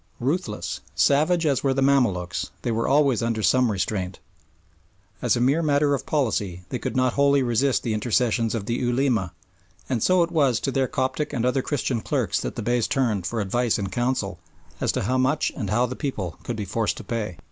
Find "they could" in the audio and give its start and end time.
6.69-6.95